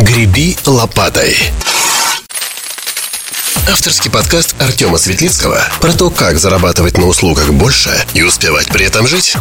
«Греби 0.00 0.56
лопатой». 0.64 1.36
Авторский 3.68 4.12
подкаст 4.12 4.54
Артема 4.60 4.96
Светлицкого 4.96 5.60
про 5.80 5.92
то, 5.92 6.10
как 6.10 6.38
зарабатывать 6.38 6.96
на 6.96 7.08
услугах 7.08 7.52
больше 7.52 7.90
и 8.14 8.22
успевать 8.22 8.68
при 8.68 8.86
этом 8.86 9.08
жить. 9.08 9.34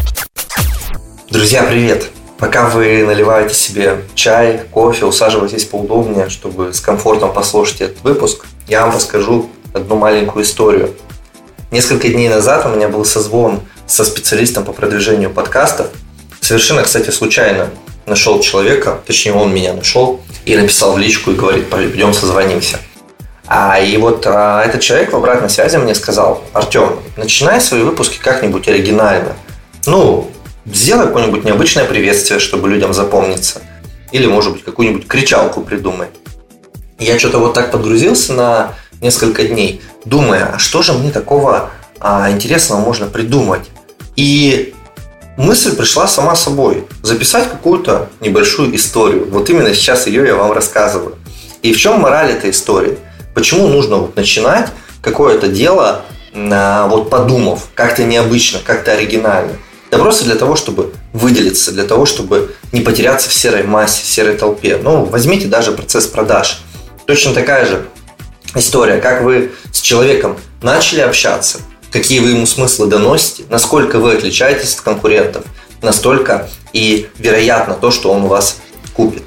Друзья, 1.29 1.61
привет! 1.61 2.09
Пока 2.39 2.69
вы 2.69 3.05
наливаете 3.05 3.53
себе 3.53 4.03
чай, 4.15 4.63
кофе, 4.71 5.05
усаживайтесь 5.05 5.65
поудобнее, 5.65 6.27
чтобы 6.29 6.73
с 6.73 6.79
комфортом 6.79 7.33
послушать 7.33 7.81
этот 7.81 8.01
выпуск, 8.01 8.47
я 8.67 8.83
вам 8.87 8.95
расскажу 8.95 9.51
одну 9.75 9.95
маленькую 9.95 10.43
историю. 10.43 10.95
Несколько 11.69 12.09
дней 12.09 12.29
назад 12.29 12.65
у 12.65 12.69
меня 12.69 12.89
был 12.89 13.05
созвон 13.05 13.61
со 13.85 14.03
специалистом 14.03 14.65
по 14.65 14.73
продвижению 14.73 15.29
подкастов. 15.29 15.87
Совершенно, 16.41 16.81
кстати, 16.81 17.11
случайно 17.11 17.69
нашел 18.07 18.39
человека, 18.39 18.99
точнее 19.05 19.33
он 19.33 19.53
меня 19.53 19.73
нашел, 19.73 20.21
и 20.47 20.55
написал 20.55 20.93
в 20.93 20.97
личку 20.97 21.31
и 21.31 21.35
говорит, 21.35 21.69
пойдем 21.69 22.13
созвонимся. 22.13 22.79
А, 23.47 23.79
и 23.81 23.97
вот 23.97 24.25
а, 24.25 24.63
этот 24.63 24.79
человек 24.79 25.11
в 25.11 25.15
обратной 25.17 25.49
связи 25.49 25.75
мне 25.75 25.93
сказал, 25.93 26.41
Артем, 26.53 27.01
начинай 27.17 27.59
свои 27.59 27.81
выпуски 27.81 28.17
как-нибудь 28.17 28.65
оригинально. 28.69 29.35
Ну, 29.85 30.31
сделай 30.65 31.07
какое-нибудь 31.07 31.43
необычное 31.43 31.83
приветствие, 31.83 32.39
чтобы 32.39 32.69
людям 32.69 32.93
запомниться. 32.93 33.61
Или, 34.13 34.25
может 34.25 34.53
быть, 34.53 34.63
какую-нибудь 34.63 35.05
кричалку 35.05 35.59
придумай. 35.61 36.07
Я 36.97 37.19
что-то 37.19 37.39
вот 37.39 37.53
так 37.53 37.69
подгрузился 37.69 38.31
на 38.31 38.73
несколько 39.01 39.43
дней, 39.43 39.81
думая, 40.05 40.53
а 40.55 40.59
что 40.59 40.81
же 40.81 40.93
мне 40.93 41.11
такого 41.11 41.71
а, 41.99 42.31
интересного 42.31 42.79
можно 42.79 43.07
придумать. 43.07 43.69
И 44.15 44.73
мысль 45.37 45.75
пришла 45.75 46.07
сама 46.07 46.35
собой. 46.35 46.85
Записать 47.03 47.49
какую-то 47.49 48.09
небольшую 48.19 48.75
историю. 48.75 49.27
Вот 49.29 49.49
именно 49.49 49.73
сейчас 49.73 50.07
ее 50.07 50.25
я 50.25 50.35
вам 50.35 50.51
рассказываю. 50.51 51.15
И 51.61 51.73
в 51.73 51.77
чем 51.77 52.01
мораль 52.01 52.31
этой 52.31 52.49
истории? 52.49 52.97
Почему 53.33 53.67
нужно 53.67 53.97
вот 53.97 54.15
начинать 54.15 54.69
какое-то 55.01 55.47
дело, 55.47 56.01
а, 56.33 56.87
вот 56.87 57.09
подумав, 57.09 57.67
как-то 57.75 58.03
необычно, 58.03 58.59
как-то 58.63 58.91
оригинально? 58.91 59.53
Да 59.89 59.97
просто 59.99 60.25
для 60.25 60.35
того, 60.35 60.55
чтобы 60.55 60.93
выделиться, 61.13 61.71
для 61.71 61.83
того, 61.83 62.05
чтобы 62.05 62.55
не 62.71 62.81
потеряться 62.81 63.29
в 63.29 63.33
серой 63.33 63.63
массе, 63.63 64.03
в 64.03 64.07
серой 64.07 64.35
толпе. 64.35 64.79
Ну, 64.81 65.05
возьмите 65.05 65.47
даже 65.47 65.71
процесс 65.71 66.07
продаж. 66.07 66.61
Точно 67.05 67.33
такая 67.33 67.65
же 67.65 67.85
история, 68.53 68.97
как 68.97 69.21
вы 69.21 69.51
с 69.71 69.79
человеком 69.79 70.37
начали 70.61 70.99
общаться, 70.99 71.59
какие 71.91 72.19
вы 72.19 72.31
ему 72.31 72.45
смыслы 72.45 72.87
доносите, 72.87 73.43
насколько 73.49 73.99
вы 73.99 74.13
отличаетесь 74.13 74.75
от 74.75 74.81
конкурентов, 74.81 75.45
настолько 75.81 76.49
и 76.73 77.07
вероятно 77.17 77.73
то, 77.73 77.91
что 77.91 78.11
он 78.11 78.23
у 78.23 78.27
вас 78.27 78.57
купит. 78.93 79.23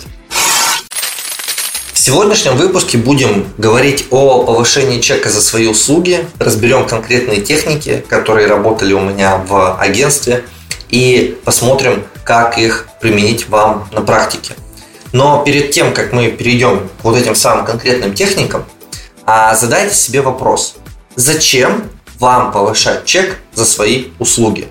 В 1.92 1.98
сегодняшнем 1.98 2.56
выпуске 2.56 2.96
будем 2.96 3.46
говорить 3.58 4.06
о 4.10 4.42
повышении 4.44 5.00
чека 5.00 5.28
за 5.28 5.42
свои 5.42 5.66
услуги, 5.66 6.26
разберем 6.38 6.86
конкретные 6.86 7.42
техники, 7.42 8.04
которые 8.08 8.46
работали 8.46 8.94
у 8.94 9.00
меня 9.00 9.36
в 9.36 9.76
агентстве, 9.78 10.44
и 10.88 11.38
посмотрим, 11.44 12.04
как 12.24 12.58
их 12.58 12.88
применить 13.00 13.48
вам 13.48 13.88
на 13.92 14.00
практике. 14.00 14.54
Но 15.12 15.42
перед 15.44 15.72
тем, 15.72 15.92
как 15.92 16.12
мы 16.12 16.30
перейдем 16.30 16.88
к 17.00 17.04
вот 17.04 17.16
этим 17.16 17.34
самым 17.34 17.66
конкретным 17.66 18.14
техникам, 18.14 18.64
а 19.26 19.54
задайте 19.54 19.94
себе 19.94 20.22
вопрос, 20.22 20.76
зачем 21.16 21.84
вам 22.20 22.52
повышать 22.52 23.04
чек 23.06 23.38
за 23.54 23.64
свои 23.64 24.08
услуги? 24.18 24.68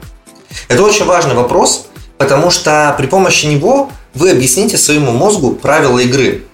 Это 0.68 0.84
очень 0.84 1.06
важный 1.06 1.36
вопрос, 1.36 1.88
потому 2.18 2.52
что 2.52 2.94
при 2.98 3.08
помощи 3.08 3.48
него 3.48 3.92
вы 4.14 4.32
объясните 4.32 4.78
своему 4.78 5.12
мозгу 5.12 5.52
правила 5.52 6.00
игры. 6.00 6.46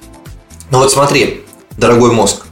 Ну 0.72 0.80
вот 0.80 0.92
смотри, 0.92 1.44
дорогой 1.78 2.12
мозг, 2.12 2.46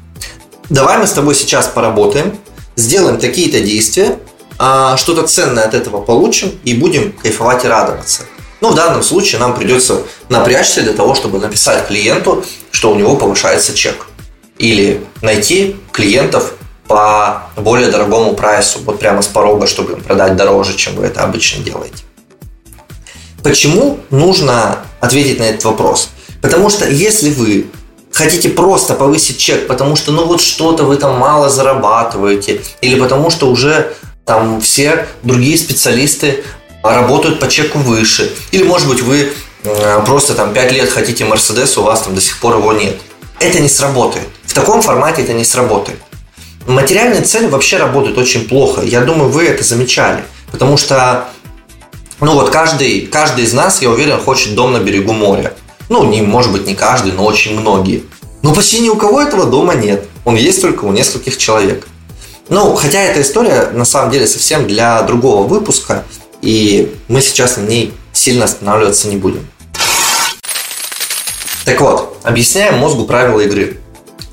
давай 0.69 0.99
мы 0.99 1.07
с 1.07 1.13
тобой 1.13 1.35
сейчас 1.35 1.67
поработаем, 1.67 2.37
сделаем 2.75 3.17
такие-то 3.17 3.59
действия, 3.59 4.19
а 4.59 4.97
что-то 4.97 5.27
ценное 5.27 5.63
от 5.63 5.73
этого 5.73 6.01
получим 6.01 6.51
и 6.63 6.75
будем 6.75 7.11
кайфовать 7.13 7.65
и 7.65 7.67
радоваться. 7.67 8.23
Ну, 8.61 8.69
в 8.69 8.75
данном 8.75 9.03
случае 9.03 9.39
нам 9.39 9.55
придется 9.55 10.03
напрячься 10.29 10.81
для 10.83 10.93
того, 10.93 11.15
чтобы 11.15 11.39
написать 11.39 11.87
клиенту, 11.87 12.45
что 12.71 12.91
у 12.91 12.95
него 12.95 13.17
повышается 13.17 13.73
чек. 13.73 14.07
Или 14.57 15.03
найти 15.21 15.75
клиентов 15.91 16.53
по 16.93 17.49
более 17.55 17.89
дорогому 17.89 18.35
прайсу, 18.35 18.77
вот 18.85 18.99
прямо 18.99 19.23
с 19.23 19.27
порога, 19.27 19.65
чтобы 19.65 19.93
им 19.93 20.01
продать 20.01 20.35
дороже, 20.35 20.75
чем 20.75 20.93
вы 20.93 21.05
это 21.05 21.23
обычно 21.23 21.63
делаете. 21.63 22.03
Почему 23.41 23.97
нужно 24.11 24.77
ответить 24.99 25.39
на 25.39 25.45
этот 25.45 25.65
вопрос? 25.65 26.09
Потому 26.39 26.69
что 26.69 26.87
если 26.87 27.31
вы 27.31 27.65
хотите 28.11 28.49
просто 28.49 28.93
повысить 28.93 29.39
чек, 29.39 29.65
потому 29.65 29.95
что 29.95 30.11
ну 30.11 30.25
вот 30.25 30.39
что-то 30.39 30.83
вы 30.83 30.97
там 30.97 31.17
мало 31.17 31.49
зарабатываете, 31.49 32.61
или 32.81 32.99
потому 32.99 33.31
что 33.31 33.49
уже 33.49 33.95
там 34.23 34.61
все 34.61 35.07
другие 35.23 35.57
специалисты 35.57 36.43
работают 36.83 37.39
по 37.39 37.47
чеку 37.47 37.79
выше, 37.79 38.31
или 38.51 38.61
может 38.61 38.87
быть 38.87 39.01
вы 39.01 39.33
просто 40.05 40.35
там 40.35 40.53
5 40.53 40.71
лет 40.73 40.91
хотите 40.91 41.25
Мерседес, 41.25 41.75
у 41.79 41.81
вас 41.81 42.03
там 42.03 42.13
до 42.13 42.21
сих 42.21 42.39
пор 42.39 42.57
его 42.57 42.71
нет. 42.71 43.01
Это 43.39 43.59
не 43.59 43.67
сработает. 43.67 44.27
В 44.45 44.53
таком 44.53 44.83
формате 44.83 45.23
это 45.23 45.33
не 45.33 45.43
сработает. 45.43 45.97
Материальные 46.67 47.23
цели 47.23 47.47
вообще 47.47 47.77
работают 47.77 48.17
очень 48.17 48.47
плохо. 48.47 48.81
Я 48.81 49.01
думаю, 49.01 49.29
вы 49.29 49.45
это 49.45 49.63
замечали. 49.63 50.23
Потому 50.51 50.77
что, 50.77 51.25
ну 52.19 52.33
вот 52.33 52.51
каждый, 52.51 53.07
каждый 53.07 53.43
из 53.43 53.53
нас, 53.53 53.81
я 53.81 53.89
уверен, 53.89 54.19
хочет 54.19 54.55
дом 54.55 54.71
на 54.71 54.79
берегу 54.79 55.13
моря. 55.13 55.53
Ну, 55.89 56.03
не, 56.05 56.21
может 56.21 56.51
быть, 56.51 56.65
не 56.65 56.75
каждый, 56.75 57.11
но 57.11 57.25
очень 57.25 57.59
многие. 57.59 58.03
Но 58.41 58.53
почти 58.53 58.79
ни 58.79 58.89
у 58.89 58.95
кого 58.95 59.21
этого 59.21 59.45
дома 59.45 59.73
нет. 59.73 60.07
Он 60.25 60.35
есть 60.35 60.61
только 60.61 60.85
у 60.85 60.91
нескольких 60.91 61.37
человек. 61.37 61.87
Ну, 62.49 62.75
хотя 62.75 63.01
эта 63.01 63.21
история 63.21 63.69
на 63.73 63.85
самом 63.85 64.11
деле 64.11 64.27
совсем 64.27 64.67
для 64.67 65.01
другого 65.03 65.47
выпуска, 65.47 66.03
и 66.41 66.93
мы 67.07 67.21
сейчас 67.21 67.57
на 67.57 67.61
ней 67.61 67.93
сильно 68.11 68.45
останавливаться 68.45 69.07
не 69.07 69.17
будем. 69.17 69.47
Так 71.65 71.79
вот, 71.79 72.17
объясняем 72.23 72.77
мозгу 72.77 73.05
правила 73.05 73.39
игры. 73.39 73.77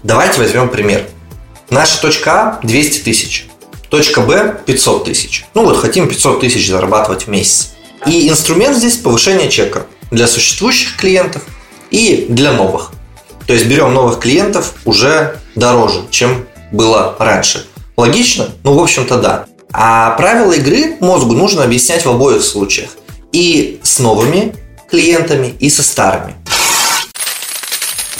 Давайте 0.02 0.40
возьмем 0.40 0.68
пример. 0.68 1.06
Наша 1.70 2.00
точка 2.00 2.32
А 2.32 2.60
200 2.66 3.04
тысяч, 3.04 3.46
точка 3.90 4.20
Б 4.22 4.60
500 4.66 5.04
тысяч. 5.04 5.44
Ну 5.54 5.64
вот 5.64 5.76
хотим 5.76 6.08
500 6.08 6.40
тысяч 6.40 6.68
зарабатывать 6.68 7.28
в 7.28 7.30
месяц. 7.30 7.70
И 8.06 8.28
инструмент 8.28 8.76
здесь 8.76 8.96
повышение 8.96 9.48
чека 9.48 9.86
для 10.10 10.26
существующих 10.26 10.96
клиентов 10.96 11.42
и 11.92 12.26
для 12.28 12.52
новых. 12.52 12.90
То 13.46 13.52
есть 13.52 13.66
берем 13.66 13.94
новых 13.94 14.18
клиентов 14.18 14.74
уже 14.84 15.38
дороже, 15.54 16.02
чем 16.10 16.46
было 16.72 17.14
раньше. 17.20 17.66
Логично? 17.96 18.48
Ну, 18.64 18.74
в 18.74 18.82
общем-то, 18.82 19.18
да. 19.18 19.46
А 19.72 20.10
правила 20.12 20.52
игры 20.52 20.96
мозгу 21.00 21.34
нужно 21.34 21.62
объяснять 21.62 22.04
в 22.04 22.10
обоих 22.10 22.42
случаях. 22.42 22.90
И 23.32 23.78
с 23.84 24.00
новыми 24.00 24.56
клиентами, 24.90 25.54
и 25.60 25.70
со 25.70 25.84
старыми. 25.84 26.34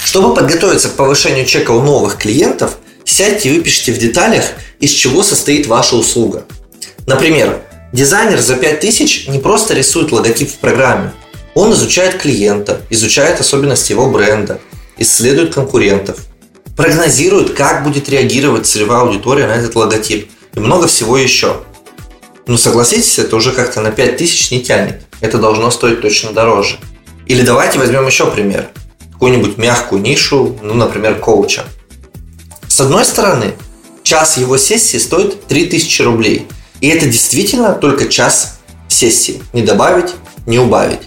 Чтобы 0.05 0.35
подготовиться 0.35 0.89
к 0.89 0.95
повышению 0.95 1.47
чека 1.47 1.73
у 1.73 1.83
новых 1.83 2.17
клиентов, 2.17 2.77
сядьте 3.11 3.49
и 3.49 3.53
выпишите 3.57 3.93
в 3.93 3.99
деталях, 3.99 4.45
из 4.79 4.91
чего 4.91 5.23
состоит 5.23 5.67
ваша 5.67 5.97
услуга. 5.97 6.45
Например, 7.07 7.61
дизайнер 7.93 8.41
за 8.41 8.57
5000 8.57 9.29
не 9.29 9.39
просто 9.39 9.75
рисует 9.75 10.13
логотип 10.13 10.51
в 10.51 10.59
программе. 10.59 11.13
Он 11.55 11.73
изучает 11.73 12.19
клиента, 12.19 12.83
изучает 12.91 13.41
особенности 13.41 13.93
его 13.93 14.09
бренда, 14.09 14.61
исследует 14.97 15.55
конкурентов, 15.55 16.19
прогнозирует, 16.77 17.55
как 17.55 17.85
будет 17.85 18.09
реагировать 18.09 18.67
целевая 18.67 19.01
аудитория 19.01 19.47
на 19.47 19.53
этот 19.53 19.75
логотип 19.75 20.31
и 20.55 20.61
много 20.61 20.87
всего 20.87 21.19
еще. 21.19 21.63
Но 22.47 22.57
согласитесь, 22.57 23.19
это 23.19 23.37
уже 23.37 23.53
как-то 23.53 23.81
на 23.81 23.91
5000 23.91 24.51
не 24.53 24.61
тянет. 24.61 25.03
Это 25.21 25.39
должно 25.39 25.71
стоить 25.71 26.01
точно 26.01 26.33
дороже. 26.33 26.79
Или 27.27 27.43
давайте 27.43 27.79
возьмем 27.79 28.07
еще 28.07 28.31
пример 28.31 28.71
какую-нибудь 29.21 29.59
мягкую 29.59 30.01
нишу, 30.01 30.59
ну, 30.63 30.73
например, 30.73 31.17
коуча. 31.17 31.65
С 32.81 32.83
одной 32.83 33.05
стороны, 33.05 33.53
час 34.03 34.39
его 34.39 34.57
сессии 34.57 34.97
стоит 34.97 35.45
3000 35.49 36.01
рублей. 36.01 36.49
И 36.81 36.89
это 36.89 37.05
действительно 37.05 37.75
только 37.75 38.09
час 38.09 38.59
сессии. 38.89 39.43
Не 39.53 39.61
добавить, 39.61 40.15
не 40.47 40.59
убавить. 40.59 41.03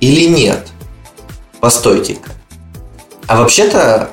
Или 0.00 0.24
нет? 0.26 0.66
Постойте-ка. 1.60 2.32
А 3.28 3.38
вообще-то 3.38 4.10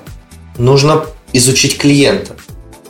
нужно 0.60 1.08
изучить 1.34 1.80
клиента. 1.80 2.36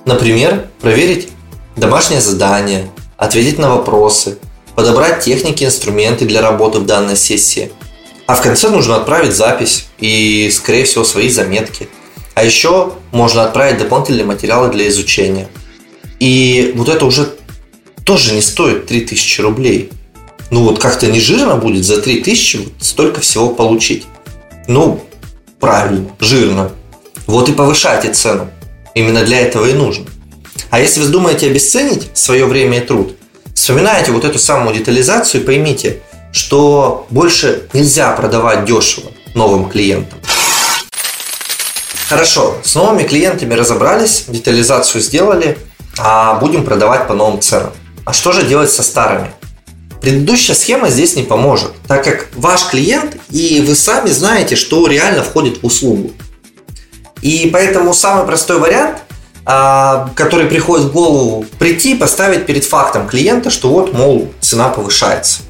Например, 0.04 0.68
проверить 0.82 1.30
домашнее 1.78 2.20
задание, 2.20 2.92
ответить 3.16 3.60
на 3.60 3.70
вопросы, 3.70 4.40
подобрать 4.76 5.24
техники, 5.24 5.64
инструменты 5.64 6.26
для 6.26 6.42
работы 6.42 6.80
в 6.80 6.86
данной 6.86 7.16
сессии– 7.16 7.72
а 8.30 8.36
в 8.36 8.44
конце 8.44 8.70
нужно 8.70 8.98
отправить 8.98 9.34
запись 9.34 9.88
и, 9.98 10.52
скорее 10.54 10.86
всего, 10.86 11.04
свои 11.04 11.30
заметки. 11.30 11.90
А 12.40 12.44
еще 12.46 12.94
можно 13.12 13.44
отправить 13.44 13.80
дополнительные 13.80 14.24
материалы 14.24 14.72
для 14.72 14.88
изучения. 14.88 15.50
И 16.22 16.72
вот 16.78 16.88
это 16.88 17.06
уже 17.06 17.36
тоже 18.06 18.34
не 18.34 18.42
стоит 18.42 18.88
3000 18.88 19.42
рублей. 19.42 19.92
Ну 20.50 20.64
вот 20.64 20.80
как-то 20.80 21.08
не 21.08 21.20
жирно 21.20 21.58
будет 21.58 21.84
за 21.84 22.00
3000 22.02 22.56
вот 22.56 22.74
столько 22.80 23.20
всего 23.20 23.50
получить. 23.50 24.06
Ну, 24.70 25.04
Правильно, 25.60 26.12
жирно. 26.22 26.72
Вот 27.28 27.50
и 27.50 27.52
повышайте 27.52 28.14
цену. 28.14 28.50
Именно 28.96 29.26
для 29.26 29.42
этого 29.42 29.66
и 29.66 29.74
нужно. 29.74 30.06
А 30.70 30.80
если 30.80 31.02
вы 31.02 31.08
думаете 31.08 31.48
обесценить 31.48 32.08
свое 32.14 32.46
время 32.46 32.78
и 32.78 32.86
труд, 32.86 33.18
вспоминайте 33.54 34.14
вот 34.14 34.24
эту 34.24 34.40
самую 34.40 34.74
детализацию 34.78 35.42
и 35.42 35.46
поймите, 35.46 36.00
что 36.32 37.06
больше 37.10 37.68
нельзя 37.74 38.14
продавать 38.14 38.64
дешево 38.64 39.12
новым 39.36 39.70
клиентам. 39.70 40.20
Хорошо, 42.10 42.56
с 42.64 42.74
новыми 42.74 43.04
клиентами 43.04 43.54
разобрались, 43.54 44.24
детализацию 44.28 45.00
сделали, 45.00 45.60
а 46.00 46.40
будем 46.40 46.66
продавать 46.66 47.08
по 47.08 47.14
новым 47.14 47.40
ценам. 47.40 47.72
А 48.04 48.14
что 48.14 48.32
же 48.32 48.48
делать 48.48 48.72
со 48.72 48.82
старыми? 48.82 49.30
Предыдущая 50.02 50.56
схема 50.56 50.90
здесь 50.90 51.16
не 51.16 51.22
поможет, 51.22 51.72
так 51.88 52.04
как 52.04 52.30
ваш 52.34 52.66
клиент 52.66 53.16
и 53.30 53.64
вы 53.64 53.76
сами 53.76 54.10
знаете, 54.10 54.56
что 54.56 54.88
реально 54.88 55.22
входит 55.22 55.62
в 55.62 55.68
услугу. 55.68 56.10
И 57.22 57.48
поэтому 57.54 57.94
самый 57.94 58.26
простой 58.26 58.58
вариант, 58.58 59.04
а, 59.46 60.10
который 60.16 60.48
приходит 60.48 60.88
в 60.88 60.92
голову, 60.92 61.46
прийти 61.60 61.92
и 61.94 61.96
поставить 61.96 62.48
перед 62.48 62.66
фактом 62.66 63.08
клиента, 63.08 63.52
что 63.52 63.70
вот, 63.70 63.94
мол, 63.94 64.34
цена 64.42 64.70
повышается. 64.70 65.42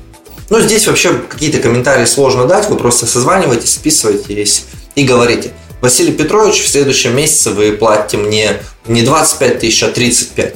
Но 0.50 0.60
здесь 0.60 0.88
вообще 0.88 1.14
какие-то 1.14 1.60
комментарии 1.60 2.04
сложно 2.04 2.48
дать, 2.48 2.68
вы 2.68 2.76
просто 2.76 3.06
созваниваетесь, 3.06 3.76
списываетесь 3.76 4.66
и 4.96 5.06
говорите, 5.06 5.54
Василий 5.82 6.12
Петрович, 6.12 6.62
в 6.62 6.68
следующем 6.68 7.16
месяце 7.16 7.52
вы 7.52 7.72
платите 7.72 8.18
мне 8.18 8.62
не 8.86 9.02
25 9.02 9.60
тысяч, 9.60 9.82
а 9.84 9.90
35. 9.90 10.56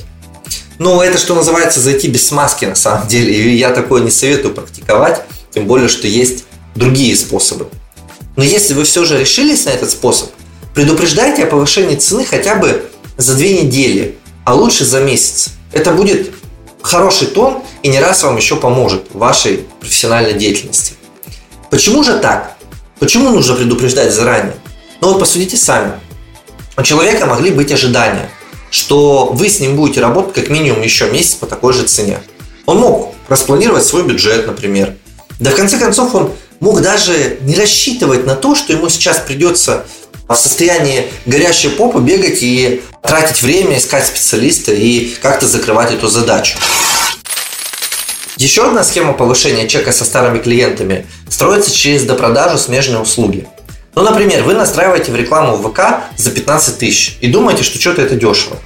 Ну, 0.79 1.01
это 1.01 1.17
что 1.17 1.33
называется 1.33 1.79
зайти 1.79 2.09
без 2.09 2.27
смазки 2.27 2.65
на 2.65 2.75
самом 2.75 3.07
деле. 3.07 3.33
И 3.33 3.55
я 3.55 3.69
такое 3.69 4.01
не 4.01 4.11
советую 4.11 4.53
практиковать, 4.53 5.21
тем 5.53 5.65
более, 5.65 5.87
что 5.87 6.07
есть 6.07 6.43
другие 6.75 7.15
способы. 7.15 7.67
Но 8.35 8.43
если 8.43 8.73
вы 8.73 8.83
все 8.83 9.05
же 9.05 9.17
решились 9.17 9.65
на 9.65 9.69
этот 9.69 9.91
способ, 9.91 10.29
предупреждайте 10.73 11.43
о 11.43 11.47
повышении 11.47 11.95
цены 11.95 12.25
хотя 12.25 12.55
бы 12.55 12.83
за 13.15 13.35
две 13.35 13.61
недели, 13.61 14.17
а 14.43 14.55
лучше 14.55 14.83
за 14.83 14.99
месяц. 14.99 15.51
Это 15.71 15.91
будет 15.91 16.31
хороший 16.81 17.27
тон 17.27 17.63
и 17.81 17.87
не 17.87 17.99
раз 18.01 18.23
вам 18.23 18.35
еще 18.35 18.57
поможет 18.57 19.03
в 19.13 19.19
вашей 19.19 19.65
профессиональной 19.79 20.33
деятельности. 20.33 20.93
Почему 21.69 22.03
же 22.03 22.17
так? 22.17 22.57
Почему 22.99 23.29
нужно 23.29 23.55
предупреждать 23.55 24.11
заранее? 24.11 24.55
Ну 25.03 25.09
вот 25.09 25.19
посудите 25.19 25.57
сами. 25.57 25.91
У 26.77 26.81
человека 26.81 27.25
могли 27.25 27.51
быть 27.51 27.73
ожидания– 27.73 28.29
что 28.73 29.29
вы 29.33 29.49
с 29.49 29.59
ним 29.59 29.75
будете 29.75 30.01
работать 30.01 30.33
как 30.33 30.49
минимум 30.49 30.81
еще 30.81 31.07
месяц 31.11 31.35
по 31.35 31.45
такой 31.45 31.73
же 31.73 31.83
цене. 31.83 32.21
Он 32.65 32.77
мог 32.79 33.13
распланировать 33.27 33.85
свой 33.85 34.01
бюджет, 34.01 34.47
например. 34.47 34.95
Да 35.39 35.51
в 35.51 35.55
конце 35.55 35.77
концов 35.77 36.15
он 36.15 36.33
мог 36.59 36.81
даже 36.81 37.37
не 37.41 37.53
рассчитывать 37.53 38.25
на 38.25 38.35
то, 38.35 38.55
что 38.55 38.73
ему 38.73 38.89
сейчас 38.89 39.19
придется 39.19 39.85
в 40.27 40.33
состоянии 40.35 41.05
горящей 41.27 41.69
попы 41.69 41.99
бегать 41.99 42.41
и 42.41 42.81
тратить 43.03 43.43
время, 43.43 43.77
искать 43.77 44.07
специалиста 44.07 44.71
и 44.71 45.13
как-то 45.21 45.45
закрывать 45.45 45.91
эту 45.91 46.07
задачу. 46.07 46.57
Еще 48.37 48.65
одна 48.65 48.83
схема 48.83 49.13
повышения 49.13 49.67
чека 49.67 49.91
со 49.91 50.03
старыми 50.03 50.39
клиентами 50.39 51.05
строится 51.29 51.71
через 51.71 52.05
допродажу 52.05 52.57
смежной 52.57 53.03
услуги. 53.03 53.45
Ну, 53.95 54.01
например, 54.01 54.43
вы 54.43 54.53
настраиваете 54.53 55.11
в 55.11 55.15
рекламу 55.15 55.55
в 55.55 55.69
ВК 55.69 56.03
за 56.17 56.31
15 56.31 56.77
тысяч 56.77 57.17
и 57.21 57.27
думаете, 57.27 57.63
что 57.63 57.79
что-то 57.79 58.01
это 58.01 58.15
дешево. 58.15 58.57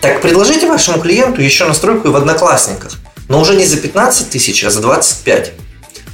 Так 0.00 0.22
предложите 0.22 0.66
вашему 0.66 1.00
клиенту 1.00 1.42
еще 1.42 1.66
настройку 1.66 2.08
и 2.08 2.10
в 2.10 2.16
Одноклассниках, 2.16 2.92
но 3.28 3.40
уже 3.40 3.56
не 3.56 3.66
за 3.66 3.76
15 3.76 4.30
тысяч, 4.30 4.64
а 4.64 4.70
за 4.70 4.80
25. 4.80 5.52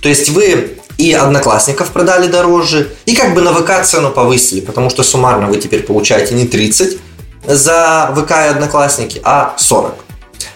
То 0.00 0.08
есть 0.08 0.30
вы 0.30 0.78
и 0.98 1.12
Одноклассников 1.12 1.90
продали 1.90 2.26
дороже, 2.26 2.90
и 3.04 3.14
как 3.14 3.34
бы 3.34 3.42
на 3.42 3.52
ВК 3.52 3.84
цену 3.84 4.10
повысили, 4.10 4.60
потому 4.60 4.88
что 4.88 5.02
суммарно 5.02 5.46
вы 5.46 5.58
теперь 5.58 5.82
получаете 5.82 6.34
не 6.34 6.46
30 6.46 6.98
за 7.46 8.12
ВК 8.16 8.30
и 8.30 8.48
Одноклассники, 8.48 9.20
а 9.22 9.54
40. 9.58 9.94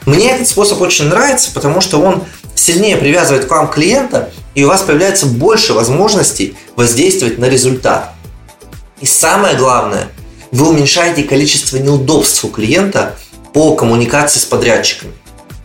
Мне 0.06 0.32
этот 0.32 0.48
способ 0.48 0.80
очень 0.80 1.06
нравится, 1.06 1.50
потому 1.52 1.80
что 1.80 2.00
он 2.00 2.24
сильнее 2.54 2.96
привязывает 2.96 3.44
к 3.44 3.50
вам 3.50 3.68
клиента, 3.68 4.30
и 4.54 4.64
у 4.64 4.68
вас 4.68 4.82
появляется 4.82 5.26
больше 5.26 5.72
возможностей 5.72 6.56
воздействовать 6.76 7.38
на 7.38 7.46
результат. 7.46 8.12
И 9.00 9.06
самое 9.06 9.56
главное, 9.56 10.08
вы 10.50 10.68
уменьшаете 10.68 11.22
количество 11.22 11.76
неудобств 11.76 12.44
у 12.44 12.48
клиента 12.48 13.16
по 13.52 13.74
коммуникации 13.74 14.40
с 14.40 14.44
подрядчиками. 14.44 15.12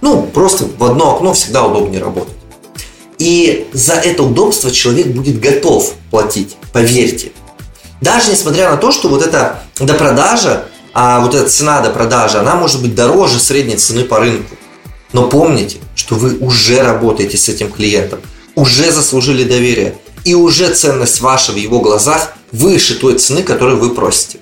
Ну, 0.02 0.24
просто 0.24 0.66
в 0.66 0.84
одно 0.84 1.16
окно 1.16 1.34
всегда 1.34 1.66
удобнее 1.66 2.02
работать. 2.02 2.34
И 3.18 3.68
за 3.74 3.94
это 3.94 4.24
удобство 4.24 4.70
человек 4.72 5.08
будет 5.08 5.40
готов 5.40 5.94
платить, 6.12 6.58
поверьте. 6.74 7.32
Даже 8.02 8.32
несмотря 8.32 8.70
на 8.70 8.78
то, 8.78 8.92
что 8.92 9.08
вот 9.08 9.26
эта 9.26 9.62
допродажа, 9.80 10.66
а 10.94 11.22
вот 11.22 11.34
эта 11.34 11.50
цена 11.50 11.82
до 11.82 11.90
продажи, 11.90 12.38
она 12.38 12.56
может 12.56 12.82
быть 12.82 12.94
дороже 12.94 13.40
средней 13.40 13.78
цены 13.78 14.04
по 14.04 14.20
рынку. 14.20 14.56
Но 15.14 15.28
помните, 15.28 15.78
что 15.96 16.16
вы 16.16 16.38
уже 16.38 16.82
работаете 16.82 17.38
с 17.38 17.50
этим 17.50 17.72
клиентом, 17.72 18.20
уже 18.56 18.92
заслужили 18.92 19.44
доверие, 19.44 19.96
и 20.24 20.34
уже 20.34 20.74
ценность 20.74 21.22
ваша 21.22 21.52
в 21.52 21.56
его 21.56 21.80
глазах 21.80 22.34
выше 22.52 22.96
той 22.96 23.18
цены, 23.20 23.44
которую 23.44 23.80
вы 23.80 23.94
просите. 23.94 24.40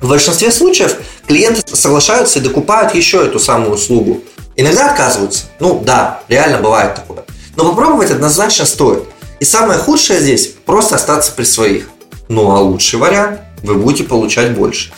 В 0.00 0.08
большинстве 0.08 0.52
случаев 0.52 0.96
клиенты 1.26 1.62
соглашаются 1.74 2.38
и 2.38 2.42
докупают 2.42 2.94
еще 2.94 3.24
эту 3.24 3.40
самую 3.40 3.72
услугу. 3.72 4.22
Иногда 4.54 4.90
отказываются. 4.90 5.46
Ну 5.58 5.82
да, 5.84 6.22
реально 6.28 6.58
бывает 6.58 6.94
такое. 6.94 7.24
Но 7.56 7.68
попробовать 7.68 8.10
однозначно 8.10 8.64
стоит. 8.64 9.04
И 9.40 9.44
самое 9.44 9.78
худшее 9.78 10.20
здесь– 10.20 10.52
просто 10.66 10.96
остаться 10.96 11.32
при 11.32 11.44
своих. 11.44 11.88
Ну 12.28 12.50
а 12.50 12.60
лучший 12.60 12.98
вариант– 12.98 13.40
вы 13.62 13.74
будете 13.74 14.04
получать 14.04 14.54
больше. 14.56 14.92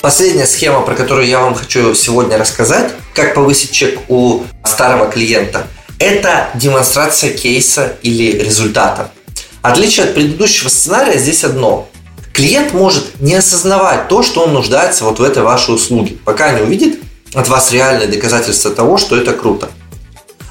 Последняя 0.00 0.46
схема, 0.46 0.80
про 0.80 0.94
которую 0.94 1.26
я 1.26 1.40
вам 1.40 1.54
хочу 1.54 1.94
сегодня 1.94 2.38
рассказать, 2.38 2.92
как 3.14 3.34
повысить 3.34 3.72
чек 3.72 3.98
у 4.08 4.44
старого 4.64 5.10
клиента, 5.10 5.66
это 6.00 6.48
демонстрация 6.54 7.30
кейса 7.30 7.92
или 8.02 8.32
результата. 8.42 9.12
Отличие 9.62 10.06
от 10.06 10.14
предыдущего 10.14 10.68
сценария 10.68 11.18
здесь 11.18 11.44
одно. 11.44 11.88
Клиент 12.32 12.72
может 12.72 13.20
не 13.20 13.34
осознавать 13.34 14.08
то, 14.08 14.22
что 14.22 14.44
он 14.44 14.54
нуждается 14.54 15.04
вот 15.04 15.18
в 15.18 15.22
этой 15.22 15.42
вашей 15.42 15.74
услуге, 15.74 16.16
пока 16.24 16.52
не 16.52 16.62
увидит 16.62 17.00
от 17.34 17.48
вас 17.48 17.70
реальное 17.70 18.06
доказательство 18.06 18.70
того, 18.70 18.96
что 18.96 19.16
это 19.16 19.34
круто. 19.34 19.68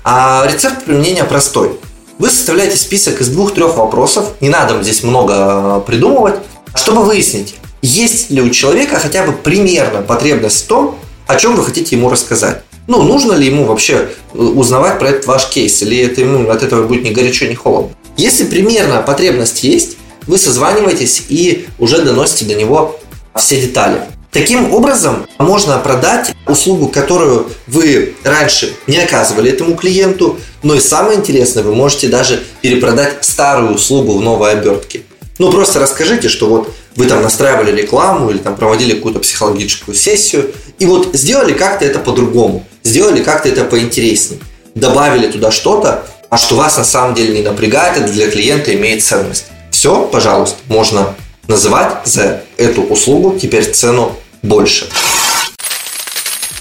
А 0.03 0.47
рецепт 0.47 0.85
применения 0.85 1.23
простой. 1.23 1.77
Вы 2.19 2.29
составляете 2.29 2.77
список 2.77 3.19
из 3.19 3.29
двух-трех 3.29 3.75
вопросов, 3.75 4.33
не 4.41 4.49
надо 4.49 4.81
здесь 4.83 5.03
много 5.03 5.79
придумывать, 5.79 6.35
чтобы 6.75 7.03
выяснить, 7.03 7.55
есть 7.81 8.29
ли 8.29 8.41
у 8.41 8.49
человека 8.49 8.99
хотя 8.99 9.25
бы 9.25 9.31
примерно 9.31 10.01
потребность 10.01 10.65
в 10.65 10.67
том, 10.67 10.99
о 11.27 11.35
чем 11.37 11.55
вы 11.55 11.65
хотите 11.65 11.95
ему 11.95 12.09
рассказать. 12.09 12.61
Ну, 12.89 13.03
нужно 13.03 13.33
ли 13.33 13.45
ему 13.45 13.65
вообще 13.65 14.09
э, 14.33 14.37
узнавать 14.39 14.97
про 14.97 15.09
этот 15.09 15.27
ваш 15.27 15.47
кейс, 15.49 15.79
или 15.83 15.99
это 15.99 16.21
ему 16.21 16.49
от 16.49 16.63
этого 16.63 16.87
будет 16.87 17.03
ни 17.03 17.11
горячо, 17.11 17.45
ни 17.45 17.53
холодно. 17.53 17.91
Если 18.17 18.45
примерно 18.45 19.03
потребность 19.03 19.63
есть, 19.63 19.97
вы 20.25 20.39
созваниваетесь 20.39 21.23
и 21.29 21.67
уже 21.77 22.01
доносите 22.01 22.45
до 22.45 22.55
него 22.59 22.99
все 23.35 23.61
детали. 23.61 24.01
Таким 24.31 24.73
образом, 24.73 25.27
можно 25.37 25.77
продать 25.77 26.33
услугу, 26.47 26.87
которую 26.87 27.51
вы 27.67 28.15
раньше 28.23 28.73
не 28.87 28.97
оказывали 28.97 29.51
этому 29.51 29.75
клиенту, 29.75 30.39
но 30.63 30.73
и 30.73 30.79
самое 30.79 31.19
интересное, 31.19 31.61
вы 31.61 31.75
можете 31.75 32.07
даже 32.07 32.43
перепродать 32.63 33.23
старую 33.23 33.75
услугу 33.75 34.17
в 34.17 34.21
новой 34.21 34.53
обертке. 34.53 35.03
Ну, 35.37 35.51
просто 35.51 35.79
расскажите, 35.79 36.27
что 36.27 36.47
вот 36.47 36.73
вы 36.95 37.05
там 37.05 37.21
настраивали 37.21 37.79
рекламу 37.79 38.31
или 38.31 38.39
там 38.39 38.55
проводили 38.55 38.95
какую-то 38.95 39.19
психологическую 39.19 39.95
сессию, 39.95 40.51
и 40.79 40.85
вот 40.85 41.09
сделали 41.13 41.53
как-то 41.53 41.85
это 41.85 41.99
по-другому, 41.99 42.65
сделали 42.89 43.23
как-то 43.23 43.47
это 43.47 43.63
поинтереснее, 43.63 44.41
добавили 44.75 45.31
туда 45.31 45.51
что-то, 45.51 46.05
а 46.29 46.37
что 46.37 46.55
вас 46.55 46.77
на 46.77 46.83
самом 46.83 47.15
деле 47.15 47.33
не 47.33 47.41
напрягает, 47.41 47.97
это 47.97 48.11
для 48.11 48.29
клиента 48.29 48.73
имеет 48.75 49.03
ценность. 49.03 49.45
Все, 49.71 50.03
пожалуйста, 50.05 50.57
можно 50.67 51.15
называть 51.47 52.05
за 52.05 52.43
эту 52.57 52.81
услугу 52.83 53.39
теперь 53.39 53.71
цену 53.71 54.15
больше. 54.41 54.89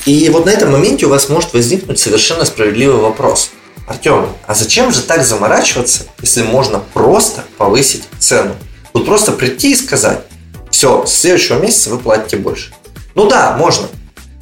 И 0.07 0.29
вот 0.31 0.47
на 0.47 0.51
этом 0.51 0.73
моменте 0.73 1.07
у 1.07 1.11
вас 1.11 1.29
может 1.29 1.53
возникнуть 1.53 1.99
совершенно 1.99 2.45
справедливый 2.45 3.01
вопрос. 3.01 3.51
Артем, 3.87 4.29
а 4.47 4.55
зачем 4.55 4.93
же 4.93 5.03
так 5.03 5.25
заморачиваться, 5.25 6.05
если 6.21 6.43
можно 6.43 6.79
просто 6.93 7.45
повысить 7.57 8.05
цену? 8.19 8.55
Вот 8.93 9.07
просто 9.07 9.33
прийти 9.33 9.73
и 9.73 9.77
сказать, 9.77 10.21
все, 10.71 11.05
с 11.07 11.13
следующего 11.13 11.59
месяца 11.59 11.91
вы 11.91 11.99
платите 11.99 12.37
больше. 12.37 12.73
Ну 13.15 13.29
да, 13.29 13.57
можно. 13.59 13.89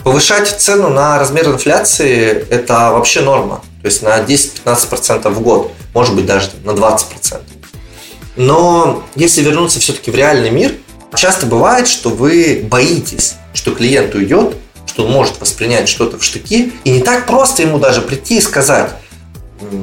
Повышать 0.06 0.48
цену 0.60 0.88
на 0.88 1.18
размер 1.18 1.48
инфляции– 1.48 2.46
это 2.50 2.92
вообще 2.92 3.22
норма. 3.22 3.64
То 3.82 3.86
есть 3.86 4.02
на 4.02 4.20
10-15% 4.20 5.28
в 5.30 5.40
год, 5.40 5.72
может 5.94 6.14
быть 6.14 6.26
даже 6.26 6.50
на 6.62 6.70
20%. 6.70 7.40
Но 8.36 9.02
если 9.16 9.42
вернуться 9.42 9.80
все-таки 9.80 10.12
в 10.12 10.14
реальный 10.14 10.50
мир, 10.50 10.75
часто 11.16 11.46
бывает, 11.46 11.88
что 11.88 12.10
вы 12.10 12.64
боитесь, 12.70 13.34
что 13.52 13.75
клиент 13.75 14.14
уйдет, 14.14 14.54
что 14.86 15.06
он 15.06 15.10
может 15.10 15.40
воспринять 15.40 15.88
что-то 15.88 16.20
в 16.20 16.22
штыки, 16.22 16.72
и 16.84 16.90
не 16.90 17.00
так 17.00 17.26
просто 17.26 17.62
ему 17.62 17.80
даже 17.80 18.00
прийти 18.00 18.38
и 18.38 18.40
сказать, 18.40 18.92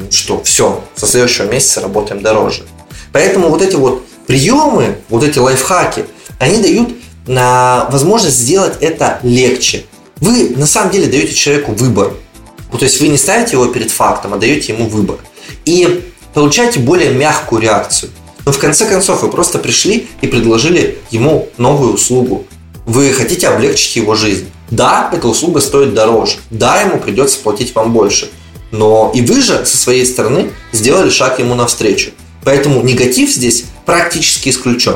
что 0.10 0.42
все, 0.42 0.86
со 0.96 1.06
следующего 1.06 1.48
месяца 1.48 1.82
работаем 1.82 2.22
дороже. 2.22 2.64
Поэтому 3.12 3.50
вот 3.50 3.62
эти 3.62 3.76
вот 3.76 4.06
приемы, 4.26 5.00
вот 5.10 5.22
эти 5.26 5.40
лайфхаки, 5.40 6.06
они 6.40 6.62
дают 6.62 6.96
на 7.28 7.90
возможность 7.92 8.38
сделать 8.38 8.78
это 8.80 9.20
легче. 9.24 9.84
Вы 10.24 10.54
на 10.56 10.66
самом 10.66 10.90
деле 10.90 11.08
даете 11.08 11.34
человеку 11.34 11.74
выбор. 11.74 12.14
То 12.72 12.86
есть 12.86 13.02
вы 13.02 13.10
не 13.10 13.18
ставите 13.18 13.58
его 13.58 13.66
перед 13.66 13.92
фактом, 13.92 14.34
а 14.34 14.38
даете 14.38 14.72
ему 14.72 14.88
выбор. 14.88 15.18
И 15.66 16.06
получаете 16.34 16.80
более 16.80 17.12
мягкую 17.12 17.62
реакцию. 17.62 18.10
Но 18.46 18.54
в 18.54 18.58
конце 18.58 18.86
концов 18.86 19.22
вы 19.22 19.30
просто 19.30 19.60
пришли 19.60 20.08
и 20.22 20.28
предложили 20.28 20.98
ему 21.12 21.50
новую 21.58 21.96
услугу. 21.96 22.48
Вы 22.86 23.12
хотите 23.12 23.50
облегчить 23.50 23.98
его 23.98 24.16
жизнь. 24.16 24.46
Да, 24.72 25.10
эта 25.12 25.28
услуга 25.28 25.60
стоит 25.60 25.94
дороже. 25.94 26.38
Да, 26.50 26.80
ему 26.80 27.00
придется 27.00 27.40
платить 27.40 27.76
вам 27.76 27.92
больше. 27.92 28.32
Но 28.72 29.12
и 29.14 29.20
вы 29.20 29.42
же 29.42 29.66
со 29.66 29.76
своей 29.76 30.06
стороны 30.06 30.52
сделали 30.72 31.10
шаг 31.10 31.40
ему 31.40 31.54
навстречу. 31.54 32.12
Поэтому 32.46 32.82
негатив 32.82 33.30
здесь 33.30 33.66
практически 33.86 34.48
исключен. 34.48 34.96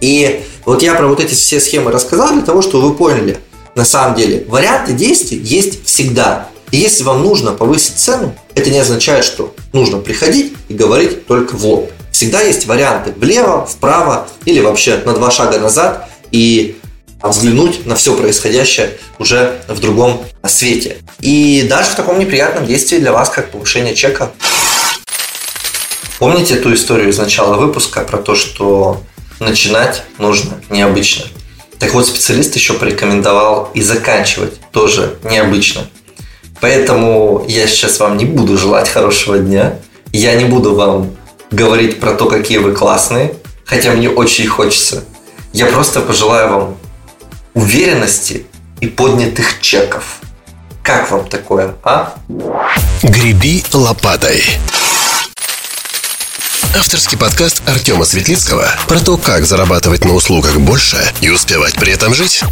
И 0.00 0.42
вот 0.64 0.82
я 0.82 0.94
про 0.94 1.06
вот 1.06 1.20
эти 1.20 1.34
все 1.34 1.60
схемы 1.60 1.92
рассказал 1.92 2.32
для 2.32 2.40
того, 2.40 2.62
чтобы 2.62 2.88
вы 2.88 2.94
поняли, 2.94 3.38
на 3.74 3.84
самом 3.84 4.16
деле, 4.16 4.44
варианты 4.48 4.92
действий 4.92 5.38
есть 5.38 5.84
всегда. 5.86 6.48
И 6.70 6.76
если 6.76 7.04
вам 7.04 7.22
нужно 7.22 7.52
повысить 7.52 7.96
цену, 7.96 8.34
это 8.54 8.70
не 8.70 8.78
означает, 8.78 9.24
что 9.24 9.54
нужно 9.72 9.98
приходить 9.98 10.54
и 10.68 10.74
говорить 10.74 11.26
только 11.26 11.56
в 11.56 11.64
лоб. 11.64 11.90
Всегда 12.10 12.42
есть 12.42 12.66
варианты 12.66 13.12
влево, 13.16 13.66
вправо 13.66 14.28
или 14.44 14.60
вообще 14.60 15.00
на 15.04 15.14
два 15.14 15.30
шага 15.30 15.58
назад 15.58 16.08
и 16.30 16.76
взглянуть 17.22 17.86
на 17.86 17.94
все 17.94 18.14
происходящее 18.14 18.98
уже 19.18 19.60
в 19.68 19.80
другом 19.80 20.22
свете. 20.46 20.98
И 21.20 21.66
даже 21.68 21.90
в 21.90 21.94
таком 21.94 22.18
неприятном 22.18 22.66
действии 22.66 22.98
для 22.98 23.12
вас, 23.12 23.30
как 23.30 23.50
повышение 23.50 23.94
чека. 23.94 24.32
Помните 26.18 26.56
ту 26.56 26.74
историю 26.74 27.08
из 27.08 27.18
начала 27.18 27.56
выпуска 27.56 28.02
про 28.02 28.18
то, 28.18 28.34
что 28.34 29.02
начинать 29.40 30.02
нужно 30.18 30.60
необычно? 30.70 31.26
Так 31.82 31.94
вот, 31.94 32.06
специалист 32.06 32.54
еще 32.54 32.74
порекомендовал 32.74 33.68
и 33.74 33.82
заканчивать 33.82 34.60
тоже 34.70 35.18
необычно. 35.24 35.88
Поэтому 36.60 37.44
я 37.48 37.66
сейчас 37.66 37.98
вам 37.98 38.18
не 38.18 38.24
буду 38.24 38.56
желать 38.56 38.88
хорошего 38.88 39.36
дня. 39.36 39.80
Я 40.12 40.36
не 40.36 40.44
буду 40.44 40.76
вам 40.76 41.16
говорить 41.50 41.98
про 41.98 42.12
то, 42.12 42.26
какие 42.26 42.58
вы 42.58 42.70
классные, 42.70 43.34
хотя 43.64 43.90
мне 43.90 44.08
очень 44.08 44.46
хочется. 44.46 45.02
Я 45.52 45.66
просто 45.66 46.00
пожелаю 46.00 46.50
вам 46.50 46.76
уверенности 47.54 48.46
и 48.80 48.86
поднятых 48.86 49.60
чеков. 49.60 50.20
Как 50.84 51.10
вам 51.10 51.28
такое, 51.28 51.74
а? 51.82 52.14
Греби 53.02 53.64
лопатой. 53.72 54.44
Авторский 56.74 57.18
подкаст 57.18 57.62
Артема 57.66 58.04
Светлицкого 58.04 58.66
про 58.88 58.98
то, 58.98 59.18
как 59.18 59.44
зарабатывать 59.44 60.04
на 60.04 60.14
услугах 60.14 60.58
больше 60.58 60.96
и 61.20 61.28
успевать 61.28 61.74
при 61.74 61.92
этом 61.92 62.14
жить. 62.14 62.42